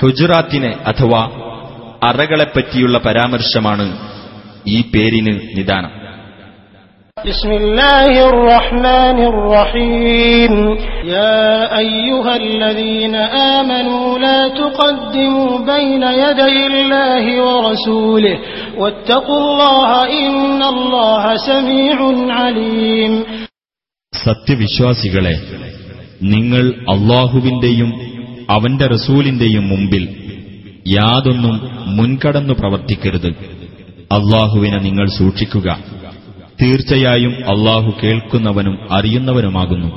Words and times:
ഹുജുറാത്തിനെ 0.02 0.68
അഥവാ 0.68 1.30
അറകളെപ്പറ്റിയുള്ള 2.02 2.98
പരാമർശമാണ് 2.98 3.98
ഈ 4.66 4.80
പേരിന് 4.80 5.58
നിദാനം. 5.58 6.05
بسم 7.25 7.51
الله 7.53 8.13
الرحمن 8.29 9.17
الرحيم 9.25 10.53
يا 11.07 11.43
أيها 11.77 12.33
الذين 12.37 13.15
آمنوا 13.55 14.19
لا 14.19 14.47
تقدموا 14.51 15.51
بين 15.65 16.03
يدي 16.19 16.57
الله 16.67 17.25
ورسوله 17.43 18.35
واتقوا 18.77 19.39
الله 19.39 19.89
إن 20.17 20.61
الله 20.65 21.23
سميع 21.45 21.97
عليم 22.39 23.13
സത്യവിശ്വാസികളെ 24.13 25.35
നിങ്ങൾ 26.33 26.63
അള്ളാഹുവിന്റെയും 26.93 27.89
അവന്റെ 28.49 28.85
റസൂലിന്റെയും 28.95 29.63
മുമ്പിൽ 29.71 30.03
യാതൊന്നും 30.91 31.55
മുൻകടന്നു 31.97 32.53
പ്രവർത്തിക്കരുത് 32.59 33.29
അള്ളാഹുവിനെ 34.11 34.79
നിങ്ങൾ 34.87 35.07
സൂക്ഷിക്കുക 35.19 35.67
തീർച്ചയായും 36.61 37.33
അള്ളാഹു 37.53 37.89
കേൾക്കുന്നവനും 38.01 38.77
അറിയുന്നവനുമാകുന്നു 38.91 39.91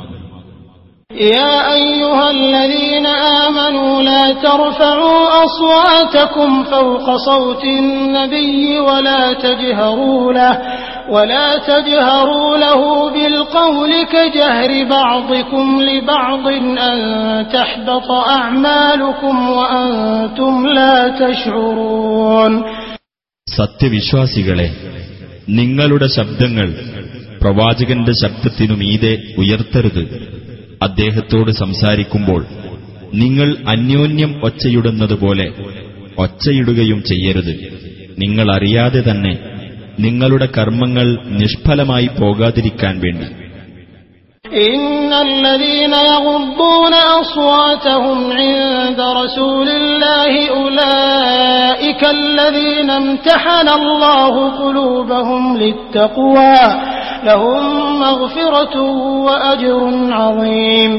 يا 1.36 1.56
أيها 1.74 2.26
الذين 2.30 3.06
آمنوا 3.44 4.02
لا 4.02 4.24
ترفعوا 4.42 5.20
أصواتكم 5.44 6.64
فوق 6.64 7.06
صوت 7.30 7.64
النبي 7.64 8.80
ولا 8.80 9.32
تجهروا 9.32 10.32
له 10.32 10.54
ولا 11.08 11.48
تجهروا 11.60 12.56
له 12.56 12.80
بالقول 13.10 13.92
كجهر 14.05 14.70
بعضكم 14.91 15.66
لبعض 15.83 16.47
أن 16.91 16.97
تحبط 17.48 18.08
أعمالكم 18.38 19.36
وأنتم 19.50 20.66
لا 20.69 20.97
تشعرون 21.20 22.52
സത്യവിശ്വാസികളെ 23.48 24.69
നിങ്ങളുടെ 25.50 26.08
ശബ്ദങ്ങൾ 26.08 26.73
പ്രവാചകന്റെ 27.42 28.11
ശബ്ദത്തിനു 28.11 28.73
മീതെ 28.73 29.17
ഉയർത്തരുത്. 29.38 30.03
അദ്ദേഹത്തോട് 30.83 31.52
സംസാരിക്കുമ്പോൾ 31.52 32.45
നിങ്ങൾ 33.14 33.56
അന്യോന്യം 33.67 34.41
ഒച്ചയിടുന്നതുപോലെ 34.44 35.53
ഒച്ചയിടുകയും 36.17 37.03
ചെയ്യരുത്. 37.03 37.53
നിങ്ങളറിയാതെ 38.17 39.11
തന്നെ 39.11 39.39
നിങ്ങളുടെ 40.00 40.47
കർമ്മങ്ങൾ 40.58 41.08
നിഷ്ഫലമായി 41.25 42.09
പോകാതിരിക്കാൻ 42.19 43.00
വേണ്ടി. 43.00 43.48
إن 44.69 45.12
الذين 45.12 45.92
يغضون 46.12 46.94
أصواتهم 47.22 48.19
عند 48.33 49.00
رسول 49.20 49.69
الله 49.70 50.33
أولئك 50.52 52.02
الذين 52.10 52.91
امتحن 52.92 53.69
الله 53.70 54.34
قلوبهم 54.52 55.42
للتقوى 55.56 56.58
لهم 57.24 57.62
مغفرة 58.00 58.74
وأجر 59.27 59.80
عظيم 60.12 60.92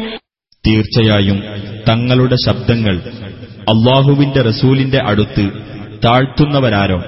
തീർച്ചയായും 0.64 1.38
തങ്ങളുടെ 1.88 2.38
ശബ്ദങ്ങൾ 2.46 2.96
അള്ളാഹുവിന്റെ 3.68 4.42
റസൂലിന്റെ 4.42 5.00
അടുത്ത് 5.10 5.46
താഴ്ത്തുന്നവരാരോ 6.06 7.00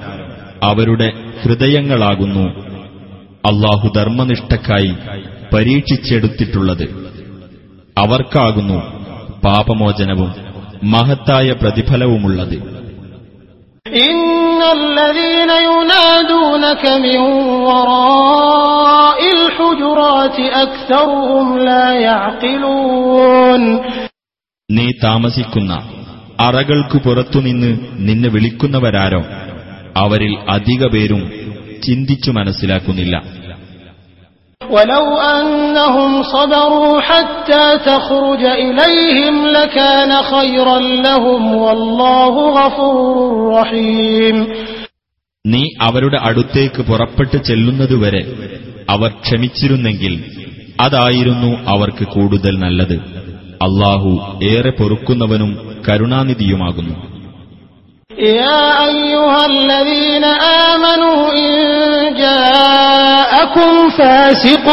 അവരുടെ 0.62 1.08
ഹൃദയങ്ങളാകുന്നു 1.42 2.44
അള്ളാഹു 3.45 3.93
ധർമ്മനിഷ്ഠക്കായി 3.95 4.95
പരീക്ഷിച്ചെടുത്തിട്ടുള്ളത്. 5.53 6.83
അവർക്കാകുന്നു 7.97 9.03
പാപമോചനവും 9.45 10.33
മഹത്തായ 10.83 11.51
പ്രതിഫലവുമുള്ളത്. 11.51 12.73
നീ 24.71 24.91
താമസിക്കുന്ന 25.03 25.73
അറകൾക്കു 26.39 26.97
പുറത്തുനിന്ന് 26.97 27.77
നിന്നെ 27.93 28.29
വിളിക്കുന്നവരാരോ? 28.29 29.23
അവരിൽ 29.97 30.37
അധിക 30.49 30.85
പേരും 30.87 31.31
ചിന്തിച്ചു 31.83 32.31
മനസ്സിലാക്കുന്നില്ല. 32.31 33.42
ولو 34.72 35.06
أنهم 35.30 36.22
صبروا 36.24 37.00
حتى 37.02 37.64
تخرج 37.86 38.42
إليهم 38.60 39.46
لكان 39.48 40.12
خيرا 40.24 40.78
لهم 40.78 41.54
والله 41.56 42.34
غفور 42.58 43.10
رحيم 43.54 44.36
നീ 45.44 45.62
അവരുടെ 45.86 46.18
അടുത്തേക്ക് 46.28 46.82
പുറപ്പെട്ട് 46.82 47.36
ചെല്ലുന്നതുവരെ 47.48 48.22
അവർ 48.88 49.10
ക്ഷമിച്ചിരുന്നെങ്കിൽ 49.22 50.14
അതായിരുന്നു 50.78 51.50
അവർക്ക് 51.72 52.04
കൂടുതൽ 52.06 52.54
നല്ലത് 52.64 52.96
അള്ളാഹു 53.60 54.10
ഏറെ 54.50 54.72
പൊറുക്കുന്നവനും 54.78 55.50
കരുണാനിധിയുമാകുന്നു 55.86 56.94
يا 58.18 58.64
أيها 58.86 59.46
الذين 59.46 60.24
آمنوا 60.66 61.32
إن 61.34 61.50
جاءكم 62.16 63.72
فاسق 63.90 64.66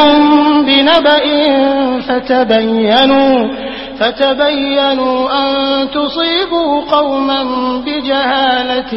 بنبأ 0.68 1.26
فتبينوا 2.00 3.38
فتبينوا 4.00 5.18
أن 5.40 5.52
تصيبوا 5.92 6.72
قوما 6.92 7.42
بجهالة 7.80 8.92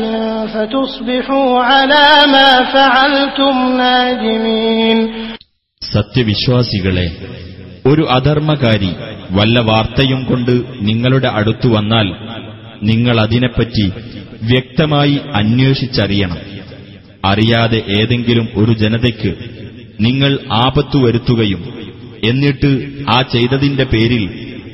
فتصبحوا 0.47 1.50
على 1.61 2.06
ما 2.34 2.50
فعلتم 2.75 3.55
نادمين 3.77 4.99
സത്യവിശ്വാസികളെ 5.83 7.06
ഒരു 7.84 8.03
അധർമ്മകാരി 8.16 8.91
വല്ല 9.37 9.59
വാർത്തയും 9.69 10.21
കൊണ്ട് 10.31 10.55
നിങ്ങളുടെ 10.89 11.28
അടുത്തു 11.39 11.69
വന്നാൽ 11.77 12.06
നിങ്ങൾ 12.83 13.16
അതിനെപ്പറ്റി 13.27 13.87
വ്യക്തമായി 14.44 15.20
അന്വേഷിച്ചറിയണം. 15.34 16.38
അറിയാതെ 17.26 17.84
ഏതെങ്കിലും 18.00 18.48
ഒരു 18.56 18.74
ജനതയ്ക്ക് 18.74 19.36
നിങ്ങൾ 20.02 20.40
ആപത്തു 20.52 20.98
വരുത്തുകയും 20.98 21.62
എന്നിട്ട് 22.24 22.72
ആ 23.09 23.22
ചെയ്തതിന്റെ 23.22 23.84
പേരിൽ 23.84 24.24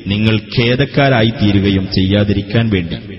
നിങ്ങൾ 0.08 0.40
ഖേദക്കാരായിത്തീരുകയും 0.58 1.88
ചെയ്യാതിരിക്കാൻ 1.96 2.70
വേണ്ടി. 2.70 3.19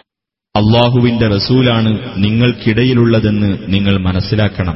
അള്ളാഹുവിന്റെ 0.55 1.27
റസൂലാണ് 1.27 1.91
നിങ്ങൾക്കിടയിലുള്ളതെന്ന് 2.17 3.57
നിങ്ങൾ 3.67 3.97
മനസ്സിലാക്കണം. 3.97 4.75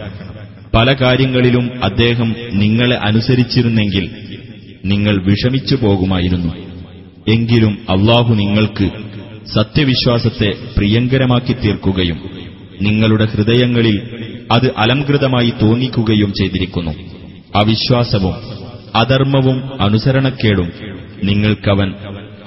പല 0.73 0.93
കാര്യങ്ങളിലും 0.93 1.83
അദ്ദേഹം 1.83 2.35
നിങ്ങളെ 2.53 2.95
അനുസരിച്ചിരുന്നെങ്കിൽ 2.95 4.09
നിങ്ങൾ 4.85 5.23
വിഷമിച്ചു 5.23 5.75
പോകുമായിരുന്നു. 5.75 6.53
എങ്കിലും 7.27 7.77
അള്ളാഹു 7.89 8.33
നിങ്ങൾക്ക് 8.33 8.87
സത്യവിശ്വാസത്തെ 9.53 10.53
പ്രിയങ്കരമാക്കി 10.77 11.53
തീർക്കുകയും 11.53 12.19
നിങ്ങളുടെ 12.81 13.25
ഹൃദയങ്ങളിൽ 13.25 13.97
അത് 14.51 14.67
അലംകൃതമായി 14.77 15.53
തോന്നിക്കുകയും 15.61 16.33
ചെയ്തിരിക്കുന്നു. 16.33 16.91
അവിശ്വാസവും 17.55 18.35
അധർമ്മവും 18.95 19.81
അനുസരണക്കേടും 19.81 20.71
നിങ്ങൾക്കവൻ 21.23 21.93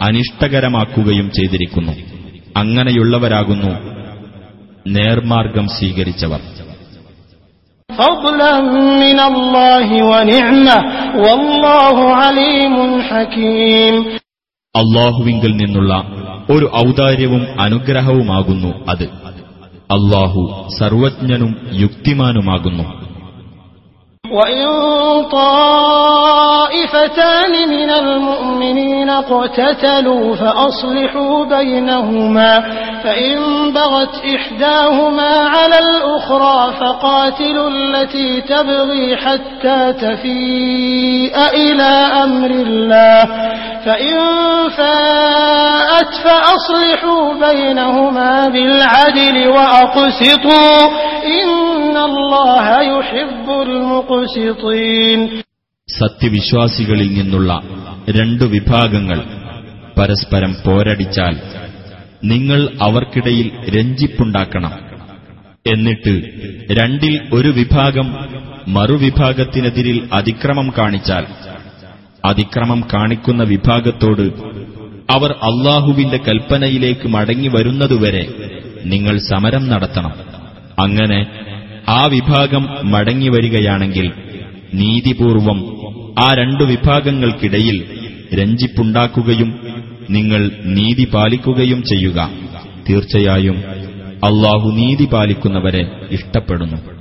അനിഷ്ടകരമാക്കുകയും 0.01 1.31
ചെയ്തിരിക്കുന്നു. 1.31 1.93
അങ്ങനെയുള്ളവരാകുന്നു. 2.59 3.99
നേർമാർഗം 4.87 5.69
സ്വീകരിച്ചവർ. 5.69 6.41
അള്ളാഹുവിങ്കിൽ 14.77 15.57
നിന്നുള്ള 15.57 16.05
ഒരു 16.51 16.71
ഔദാര്യവും 16.75 17.61
അനുഗ്രഹവുമാകുന്നു 17.61 18.85
അത്. 18.89 19.05
അള്ളാഹു 19.91 20.69
സർവജ്ഞനും 20.79 21.57
യുക്തിമാനുമാകുന്നു. 21.73 22.98
وإن 24.33 24.67
طائفتان 25.33 26.89
من 27.69 27.91
المؤمنين 27.91 29.11
اقتتلوا 29.11 30.35
فأصلحوا 30.37 31.45
بينهما 31.45 32.61
فإن 33.05 33.39
بغت 33.73 34.25
إحداهما 34.35 35.39
على 35.39 35.79
الأخرى 35.79 36.73
فقاتلوا 36.81 37.71
التي 37.71 38.41
تبغي 38.41 39.17
حتى 39.17 39.93
تفيء 39.93 41.37
إلى 41.55 41.93
أمر 42.25 42.51
الله. 42.51 43.48
فإن 43.86 44.18
فاءت 44.78 46.12
فأصلحوا 46.26 47.24
بينهما 47.46 48.34
بالعدل 48.50 49.38
وأقسطوا 49.50 50.78
إن 51.36 51.96
الله 52.00 52.66
يحب 52.90 53.48
المقسطين 53.64 55.20
സത്യവിശ്വാസികളിൽ 55.90 57.10
നിന്നുള്ള 57.12 57.52
രണ്ടു 58.18 58.46
വിഭാഗങ്ങൾ 58.54 59.20
പരസ്പരം 59.98 60.52
പോരടിച്ചാൽ 60.66 61.36
നിങ്ങൾ 62.24 62.60
അവർക്കിടയിൽ 62.82 63.48
രഞ്ജിപ്പുണ്ടാക്കണം 63.76 64.74
എന്നിട്ട് 65.66 66.14
രണ്ടിൽ 66.80 67.16
ഒരു 67.34 67.50
വിഭാഗം 67.60 68.08
മറുവിഭാഗത്തിനെതിരിൽ 68.78 69.98
അതിക്രമം 70.18 70.68
കാണിച്ചാൽ 70.78 71.26
അതിക്രമം 72.25 72.83
കാണിക്കുന്ന 72.95 73.43
വിഭാഗത്തോട് 73.43 74.33
അവർ 75.11 75.31
അള്ളാഹുവിന്റെ 75.31 76.21
കൽപ്പനയിലേക്ക് 76.29 77.09
മടങ്ങി 77.09 77.49
വരുന്നതുവരെ 77.49 78.29
നിങ്ങൾ 78.85 79.19
സമരം 79.19 79.69
നടത്തണം. 79.69 80.13
അങ്ങനെ 80.79 81.27
ആ 81.89 82.07
വിഭാഗം 82.07 82.69
മടങ്ങി 82.85 83.29
വരികയാണെങ്കിൽ 83.29 84.13
നീതിപൂർവം 84.75 85.79
ആ 86.19 86.35
രണ്ടു 86.35 86.65
വിഭാഗങ്ങൾക്കിടയിൽ 86.65 87.85
രഞ്ജിപ്പുണ്ടാക്കുകയും 88.35 89.61
നിങ്ങൾ 90.11 90.51
നീതി 90.65 91.09
പാലിക്കുകയും 91.15 91.83
ചെയ്യുക. 91.83 92.31
തീർച്ചയായും 92.91 93.65
അള്ളാഹു 94.25 94.71
നീതി 94.71 95.05
പാലിക്കുന്നവരെ 95.05 95.91
ഇഷ്ടപ്പെടുന്നു. 96.11 96.99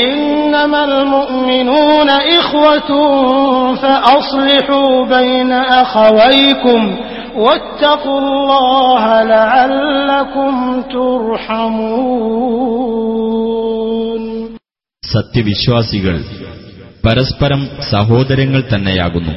إنما 0.00 0.84
المؤمنون 0.84 2.08
إخوة 2.38 2.90
فأصلحوا 3.74 5.06
بين 5.06 5.52
أخويكم 5.82 6.80
واتقوا 7.36 8.20
الله 8.20 9.04
لعلكم 9.24 10.52
ترحمون 13.44 14.22
സത്യവിശ്വാസികൾ 15.02 16.16
പരസ്പരം 17.04 17.60
സഹോദരങ്ങൾ 17.92 18.62
തന്നെയാകുന്നു 18.70 19.34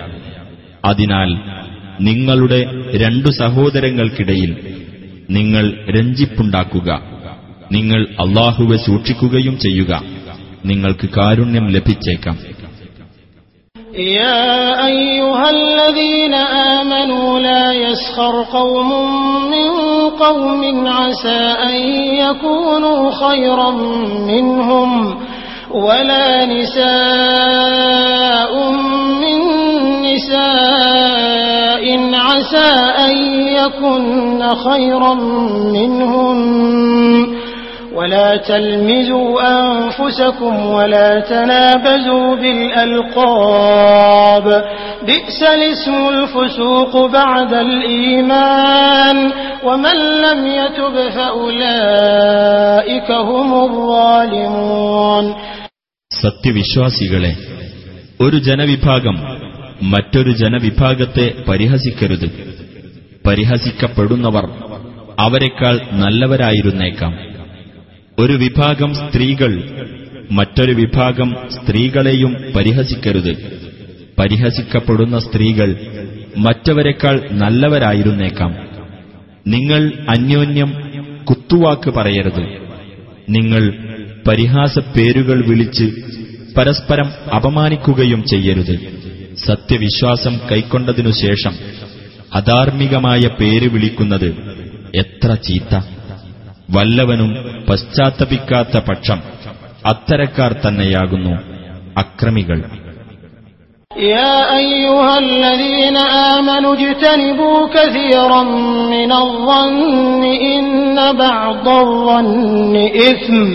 അതിനാൽ 0.84 1.30
നിങ്ങളുടെ 2.00 2.60
രണ്ടു 3.04 3.30
സഹോദരങ്ങൾക്കിടയിൽ 3.42 4.52
നിങ്ങൾ 5.30 5.66
രഞ്ജിപ്പുണ്ടാക്കുക 5.96 6.90
നിങ്ങൾ 7.72 8.02
അള്ളാഹുവെ 8.24 8.78
സൂക്ഷിക്കുകയും 8.88 9.56
ചെയ്യുക 9.66 9.92
നിങ്ങൾക്ക് 10.70 11.08
കാരുണ്യം 11.18 11.68
ലഭിച്ചേക്കാം 11.78 12.38
يا 14.20 14.42
أيها 14.86 15.50
الذين 15.50 16.34
آمنوا 16.78 17.40
لا 17.40 17.66
يسخر 17.86 18.44
قوم 18.44 18.90
من 19.54 19.70
قوم 20.10 20.62
عسى 20.88 21.42
أن 21.70 21.76
يكونوا 22.24 23.12
خيرا 23.12 23.72
منهم 24.28 24.92
ولا 25.72 26.46
نساء 26.46 28.52
من 29.24 29.40
نساء 30.08 31.84
عسى 32.14 32.72
أن 33.08 33.16
يكن 33.60 34.42
خيرا 34.68 35.14
منهن 35.76 36.40
ولا 37.94 38.38
تلمزوا 38.38 39.30
أنفسكم 39.60 40.66
ولا 40.68 41.22
تنابزوا 41.22 42.36
بالألقاب 43.38 44.66
بئس 45.04 45.44
الاسم 45.50 46.10
الفسوق 46.10 47.12
بعد 47.12 47.54
الإيمان 47.68 49.32
ومن 49.64 49.96
لم 50.26 50.48
يتب 50.58 51.10
فأولئك 51.10 53.12
هم 53.30 53.50
الظالمون 53.64 55.36
സത്യവിശ്വാസികളെ 56.12 57.36
ഒരു 58.20 58.40
ജനവിഭാഗം 58.40 59.16
മറ്റൊരു 59.92 60.32
ജനവിഭാഗത്തെ 60.42 61.44
പരിഹസിക്കരുത് 61.48 62.28
പരിഹസിക്കപ്പെടുന്നവർ 63.28 64.46
അവരെക്കാൾ 65.20 65.80
നല്ലവരായിരുന്നേക്കാം 65.94 67.14
ഒരു 68.23 68.33
വിഭാഗം 68.33 68.95
സ്ത്രീകൾ 68.95 69.63
മറ്റൊരു 70.31 70.73
വിഭാഗം 70.73 71.37
സ്ത്രീകളെയും 71.49 72.37
പരിഹസിക്കരുത്. 72.57 73.33
പരിഹസിക്കപ്പെടുന്ന 74.19 75.19
സ്ത്രീകൾ 75.19 75.77
മറ്റവരെക്കാൾ 76.37 77.29
നല്ലവരായിരുന്നേക്കാം. 77.33 78.55
നിങ്ങൾ 79.47 79.93
അന്യോന്യം 80.09 80.73
കുത്തുവാക്ക് 81.25 81.91
പറയരുത്. 81.91 82.43
നിങ്ങൾ 83.29 83.75
പരിഹാസ 84.29 84.79
പേരുകൾ 84.79 85.49
വിളിച്ച് 85.49 85.85
പരസ്പരം 86.57 87.11
അപമാനിക്കുകയും 87.37 88.25
ചെയ്യരുത്. 88.25 88.79
സത്യവിശ്വാസം 89.47 90.39
കൈക്കൊണ്ടതിനുശേഷം 90.53 91.55
അധാർമികമായ 92.35 93.21
പേര് 93.41 93.69
വിളിക്കുന്നത് 93.69 94.35
എത്ര 94.95 95.35
ചീത്ത. 95.35 96.02
വല്ലവനും 96.72 97.32
പശ്ചാത്തപിക്കാത്ത 97.68 98.78
പക്ഷം 98.88 99.20
അത്തരക്കാർ 99.86 100.52
തന്നെയാകുന്നു 100.64 101.34
അക്രമികൾ 102.02 102.60
يا 104.14 104.36
أيها 104.58 105.14
الذين 105.20 105.98
آمنوا 106.32 106.74
اجتنبوا 106.76 107.68
كثيرا 107.70 108.44
من 108.88 109.12
الظن 109.16 110.24
إن 110.48 110.68
بعض 111.18 111.66
الظن 111.80 112.76
إثم 113.04 113.46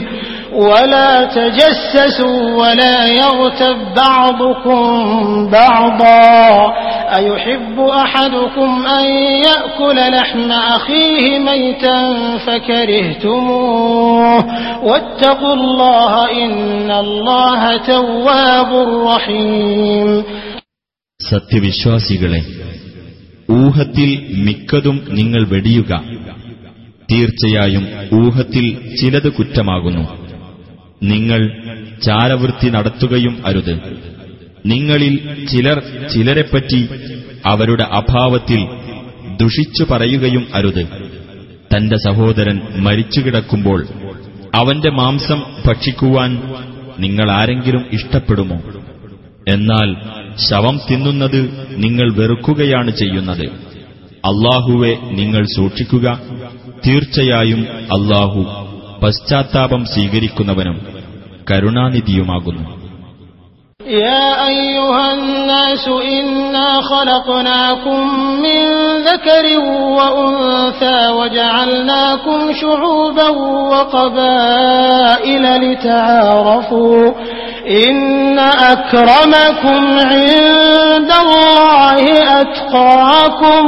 ولا 0.56 1.24
تجسسوا 1.26 2.40
ولا 2.60 3.06
يغتب 3.06 3.76
بعضكم 3.96 4.80
بعضا 5.50 6.72
أيحب 7.16 7.76
أحدكم 7.80 8.86
أن 8.86 9.04
يأكل 9.48 9.98
لحم 10.16 10.52
أخيه 10.52 11.38
ميتا 11.38 11.98
فكرهتموه 12.46 14.38
واتقوا 14.84 15.54
الله 15.54 16.12
إن 16.44 16.90
الله 16.90 17.76
تواب 17.86 18.70
رحيم 19.06 20.08
സത്യവിശ്വാസികളെ 21.20 22.40
ഊഹത്തിൽ 23.58 24.10
മിക്കതും 24.46 24.96
നിങ്ങൾ 25.18 25.42
വെടിയുക 25.52 25.92
തീർച്ചയായും 27.08 27.84
ഊഹത്തിൽ 28.20 28.66
ചിലത് 28.98 29.28
കുറ്റമാകുന്നു 29.28 30.04
നിങ്ങൾ 31.03 31.47
ചാരവൃത്തി 32.05 32.69
നടത്തുകയും 32.69 33.43
അരുത്. 33.45 33.79
നിങ്ങളിൽ 34.65 35.45
ചിലർ 35.45 35.83
ചിലരെപ്പറ്റി 36.13 36.87
അവരുടെ 37.45 37.83
അഭാവത്തിൽ 37.83 38.67
ദുഷിച്ചു 39.41 39.85
പറയുകയും 39.91 40.47
അരുത്. 40.53 40.87
തന്റെ 41.75 41.95
സഹോദരൻ 41.95 42.61
മരിച്ചുകിടക്കുമ്പോൾ 42.77 43.87
അവന്റെ 44.55 44.89
മാംസം 44.89 45.43
ഭക്ഷിക്കുവാൻ 45.65 46.53
നിങ്ങൾ 46.99 47.31
ആരെങ്കിലും 47.31 47.85
ഇഷ്ടപ്പെടുമോ? 47.93 48.55
എന്നാൽ 49.47 49.95
ശവം 50.49 50.79
തിന്നുന്നത് 50.91 51.67
നിങ്ങൾ 51.69 52.13
വെറുക്കുകയാണ് 52.13 52.91
ചെയ്യുന്നത്. 52.91 53.45
അള്ളാഹുവെ 54.25 54.97
നിങ്ങൾ 55.03 55.45
സൂക്ഷിക്കുക. 55.55 56.21
തീർച്ചയായും 56.87 57.67
അള്ളാഹു 57.69 58.66
പശ്ചാത്താപം 59.02 59.84
സ്വീകരിക്കുന്നവനും 59.86 60.78
കരുണാനിധിയുമാകുന്നു 61.50 62.64
يا 64.04 64.46
أيها 64.46 65.12
الناس 65.12 65.88
إنا 65.88 66.80
خلقناكم 66.82 67.98
من 68.42 68.60
ذكر 69.02 69.44
وأنثى 69.98 71.08
وجعلناكم 71.08 72.52
شعوبا 72.52 73.28
وقبائل 73.72 75.44
لتعارفوا 75.56 77.12
إن 77.84 78.38
أكرمكم 78.74 79.80
عند 80.12 81.10
الله 81.24 82.02
أتقاكم 82.40 83.66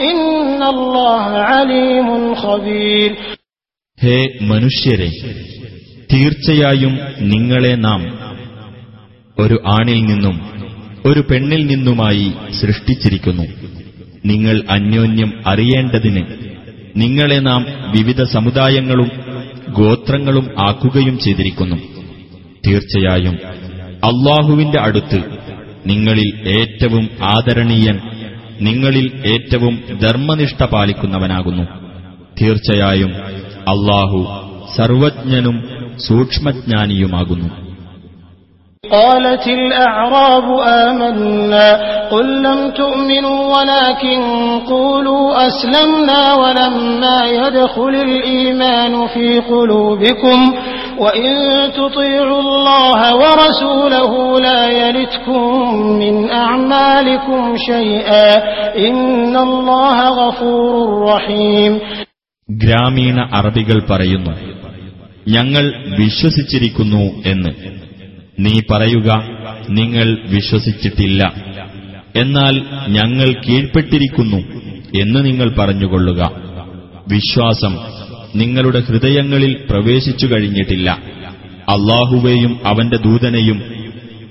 إن 0.00 0.62
الله 0.64 1.24
عليم 1.52 2.08
خبير 2.34 3.16
ഹേ 3.99 4.15
മനുഷ്യരെ 4.41 5.07
തീർച്ചയായും 6.13 6.99
നിങ്ങളെ 7.19 7.75
നാം 7.75 8.01
ഒരു 9.39 9.57
ആണിൽ 9.67 9.99
നിന്നും 10.05 10.35
ഒരു 11.05 11.19
പെണ്ണിൽ 11.19 11.61
നിന്നുമായി 11.65 12.27
സൃഷ്ടിച്ചിരിക്കുന്നു. 12.61 13.45
നിങ്ങൾ 14.25 14.61
അന്യോന്യം 14.69 15.31
അറിയേണ്ടതിന് 15.47 16.23
നിങ്ങളെ 16.97 17.39
നാം 17.39 17.65
വിവിധ 17.97 18.23
സമുദായങ്ങളും 18.23 19.09
ഗോത്രങ്ങളും 19.69 20.45
ആക്കുകയും 20.59 21.19
ചെയ്തിരിക്കുന്നു. 21.19 21.75
തീർച്ചയായും 22.67 23.37
അള്ളാഹുവിന്റെ 24.09 24.79
അടുത്ത് 24.79 25.21
നിങ്ങളിൽ 25.87 26.29
ഏറ്റവും 26.59 27.09
ആദരണീയൻ 27.23 27.99
നിങ്ങളിൽ 28.61 29.07
ഏറ്റവും 29.25 29.75
ധർമ്മനിഷ്ഠ 30.01 30.63
പാലിക്കുന്നവനാകുന്നു. 30.63 31.65
തീർച്ചയായും 32.41 33.11
അള്ളാഹു 33.66 34.20
സർവജ്ഞനും 34.76 35.56
സൂക്ഷ്മജ്ഞാനിയുമാകുന്നു 36.08 37.50
قالت 38.84 39.46
الأعراب 39.50 40.46
آمنا 40.82 41.68
قل 42.10 42.42
لم 42.42 42.70
تؤمنوا 42.72 43.56
ولكن 43.56 44.20
قولوا 44.66 45.46
أسلمنا 45.46 46.34
ولما 46.34 47.24
يدخل 47.26 47.94
الإيمان 48.00 49.06
في 49.06 49.38
قلوبكم 49.40 50.38
وإن 50.98 51.32
تطيعوا 51.72 52.40
الله 52.40 53.00
ورسوله 53.16 54.12
لا 54.40 54.68
يلتكم 54.82 55.42
من 55.92 56.30
أعمالكم 56.30 57.56
شيئا 57.58 58.28
إن 58.78 59.36
الله 59.38 59.98
غفور 60.20 60.74
رحيم 61.04 61.80
ഗ്രാമീണ 62.49 63.29
അറബികൾ 63.33 63.85
പറയുന്നു 63.89 64.31
ഞങ്ങൾ 65.27 65.73
വിശ്വസിച്ചിരിക്കുന്നു 65.99 67.23
എന്ന്. 67.25 67.49
നീ 68.39 68.61
പറയുക 68.71 69.23
നിങ്ങൾ 69.69 70.17
വിശ്വസിച്ചിട്ടില്ല. 70.29 71.33
എന്നാൽ 72.15 72.61
ഞങ്ങൾ 72.87 73.33
കീഴ്പ്പെട്ടിരിക്കുന്നു 73.47 74.37
എന്ന് 75.01 75.25
നിങ്ങൾ 75.25 75.49
പറഞ്ഞുകൊള്ളുക. 75.49 76.31
വിശ്വാസം 77.07 77.77
നിങ്ങളുടെ 78.35 78.79
ഹൃദയങ്ങളിൽ 78.79 79.65
പ്രവേശിച്ചു 79.69 80.27
കഴിഞ്ഞിട്ടില്ല. 80.27 80.91
അള്ളാഹുവേയും 81.69 82.59
അവന്റെ 82.65 82.97
ദൂതനെയും 82.97 83.63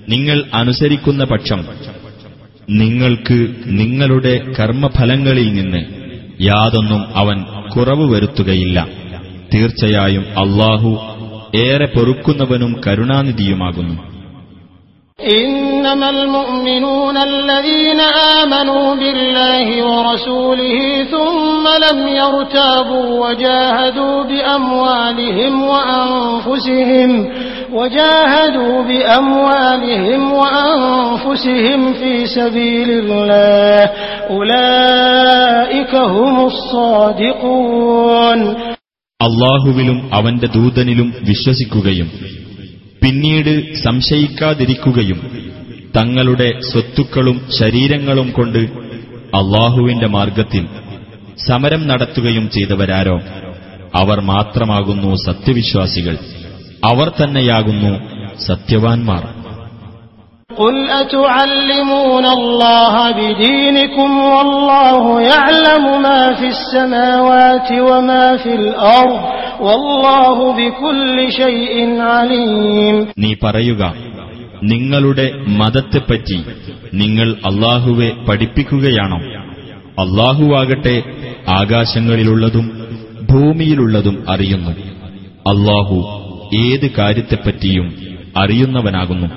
നിങ്ങൾ 0.09 0.45
അനുസരിക്കുന്ന 0.55 1.25
പക്ഷം 1.25 1.65
നിങ്ങൾക്ക് 2.71 3.55
നിങ്ങളുടെ 3.67 4.53
കർമ്മഫലങ്ങളിൽ 4.61 5.55
നിന്ന് 5.55 6.04
യാതൊന്നും 6.42 7.02
അവൻ 7.22 7.38
കുറവ് 7.74 8.06
വരുത്തുകയില്ല 8.14 8.78
തീർച്ചയായും 9.54 10.26
അള്ളാഹു 10.44 10.92
ഏറെ 11.66 11.88
പൊറുക്കുന്നവനും 11.96 12.72
കരുണാനിധിയുമാകുന്നു 12.86 13.96
إنما 15.20 16.10
المؤمنون 16.10 17.18
الذين 17.32 18.02
آمنوا 18.40 18.96
بالله 18.96 19.68
ورسوله 19.86 20.78
ثم 21.06 21.66
لم 21.86 22.00
يرتابوا 22.22 23.08
وجاهدوا 23.24 24.24
بأموالهم 24.24 25.54
وأنفسهم 25.64 27.12
وجاهدوا 27.74 28.76
بأموالهم 28.84 30.22
وأنفسهم 30.34 31.94
في 31.94 32.14
سبيل 32.30 32.90
الله 33.02 33.80
أولئك 34.34 35.94
هم 36.10 36.36
الصادقون 36.46 38.40
അള്ളാഹുവിലും 39.20 39.98
അവന്റെ 40.18 40.48
ദൂതനിലും 40.54 41.08
വിശ്വസിക്കുകയും 41.30 42.10
പിന്നീട് 43.02 43.52
സംശയിക്കാതിരിക്കുകയും 43.86 45.20
തങ്ങളുടെ 45.94 46.48
സ്വത്തുക്കളും 46.70 47.38
ശരീരങ്ങളും 47.60 48.30
കൊണ്ട് 48.32 48.62
അള്ളാഹുവിന്റെ 49.34 50.08
മാർഗത്തിൽ 50.10 50.64
സമരം 51.48 51.82
നടത്തുകയും 51.88 52.46
ചെയ്തവരാരോ 52.56 53.18
അവർ 53.94 54.18
മാത്രമാകുന്നു 54.32 55.12
സത്യവിശ്വാസികൾ 55.26 56.16
അവർ 56.90 57.08
തന്നെയാകുന്നു 57.20 57.94
സത്യവാൻമാർ 58.48 59.24
قل 60.58 60.76
أتعلمون 61.04 62.26
الله 62.32 62.94
بدينكم 63.14 64.10
والله 64.28 65.04
يعلم 65.24 65.84
ما 66.02 66.34
في 66.34 66.48
السماوات 66.50 67.70
وما 67.82 68.38
في 68.38 68.52
الأرض 68.56 69.20
والله 69.62 70.38
بكل 70.54 71.18
شيء 71.34 71.76
عليم 72.12 72.96
നീ 73.22 73.32
പറയുക 73.44 73.82
നിങ്ങളുടെ 74.72 75.28
മതത്തെപ്പറ്റി 75.60 76.40
നിങ്ങൾ 77.02 77.28
അള്ളാഹുവെ 77.50 78.10
പഠിപ്പിക്കുകയാണോ 78.28 79.20
അള്ളാഹുവാകട്ടെ 80.04 80.96
ആകാശങ്ങളിലുള്ളതും 81.60 82.66
ഭൂമിയിലുള്ളതും 83.30 84.16
അറിയുന്നു 84.34 84.74
അള്ളാഹു 85.46 85.98
ഏത് 86.62 86.88
കാര്യത്തെപ്പറ്റിയും 86.98 87.88
അറിയുന്നവനാകുന്നു 88.36 89.30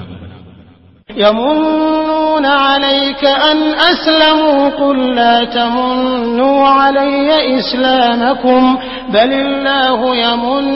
يمنون 1.25 2.47
عليك 2.64 3.23
أن 3.50 3.59
أسلموا 3.85 4.68
قل 4.73 5.14
لا 5.14 5.44
تمنوا 5.47 6.59
علي 6.71 7.28
إسلامكم 7.59 8.62
بل 9.09 9.30
الله 9.37 9.99
يمن 10.16 10.66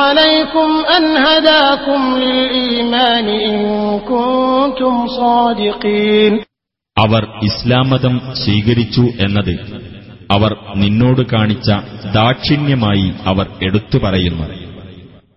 عليكم 0.00 0.68
أن 0.96 1.04
هداكم 1.18 2.00
للإيمان 2.18 3.26
إن 3.48 3.56
كنتم 4.02 4.94
صادقين 5.18 6.32
അവർ 6.96 7.22
ഇസ്ലാം 7.42 7.86
മതം 7.92 8.14
സ്വീകരിച്ചു 8.42 9.04
എന്നത് 9.18 9.54
അവർ 10.30 10.52
നിന്നോട് 10.74 11.22
കാണിച്ച 11.32 11.68
ദാക്ഷിണ്യമായി 12.14 13.08
അവർ 13.24 13.46
എടുത്തു 13.60 13.98
പറയുന്നു 13.98 14.46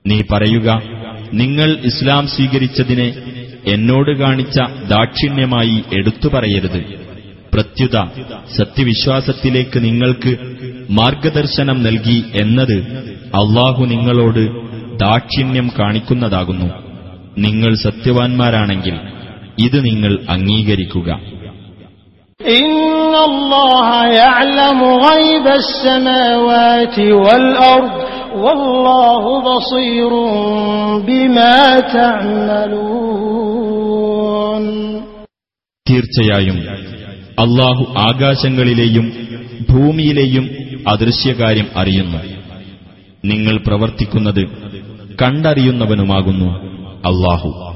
നീ 0.04 0.18
പറയുക 0.32 0.68
നിങ്ങൾ 1.32 1.68
ഇസ്ലാം 1.90 2.24
സ്വീകരിച്ചതിനെ 2.26 3.08
എന്നോട് 3.66 4.10
കാണിച്ച 4.18 4.58
ദാക്ഷിണ്യമായി 4.92 5.76
എടുത്തു 5.98 6.28
പറയരുത്. 6.28 6.80
പ്രത്യുത 7.52 7.96
സത്യവിശ്വാസത്തിലേക്ക് 8.56 9.78
നിങ്ങൾക്ക് 9.84 10.32
മാർഗദർശനം 10.98 11.78
നൽകി 11.82 12.18
എന്നത് 12.34 12.76
അള്ളാഹു 13.40 13.82
നിങ്ങളോട് 13.92 14.42
ദാക്ഷിണ്യം 15.04 15.68
കാണിക്കുന്നതാകുന്നു. 15.78 16.68
നിങ്ങൾ 17.38 17.72
സത്യവാൻമാരാണെങ്കിൽ 17.86 18.96
ഇത് 19.66 19.78
നിങ്ങൾ 19.84 20.12
അംഗീകരിക്കുക. 20.28 21.08
ഇന്നല്ലാഹ 22.40 23.88
യഅലമു 24.20 24.88
ഗൈബ 25.06 25.46
അസ്സമാവാതി 25.62 27.08
വൽ 27.24 27.46
അർദ് 27.72 28.00
തീർച്ചയായും 35.90 36.56
അള്ളാഹു 37.38 37.84
ആകാശങ്ങളിലെയും 37.98 39.12
ഭൂമിയിലെയും 39.70 40.50
അദൃശ്യകാര്യം 40.88 41.66
അറിയുന്നു. 41.76 42.18
നിങ്ങൾ 43.24 43.58
പ്രവർത്തിക്കുന്നത് 43.66 44.46
കണ്ടറിയുന്നവനുമാകുന്നു 45.22 46.46
അള്ളാഹു 47.06 47.71